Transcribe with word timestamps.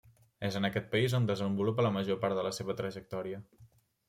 És 0.47 0.55
en 0.59 0.65
aquest 0.69 0.87
país 0.95 1.13
on 1.17 1.27
desenvolupa 1.31 1.85
la 1.89 1.93
major 1.99 2.19
part 2.25 2.39
de 2.41 2.47
la 2.49 2.53
seva 2.61 2.79
trajectòria. 2.81 3.45